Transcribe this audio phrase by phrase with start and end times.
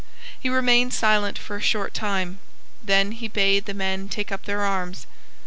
[0.39, 2.39] He remained silent for a short time.
[2.81, 5.05] Then he bade the men take up their arms.